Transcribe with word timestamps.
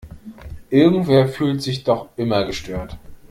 Irgendwer 0.71 1.27
fühlt 1.27 1.61
sich 1.61 1.83
doch 1.83 2.09
immer 2.17 2.43
gestört. 2.43 2.97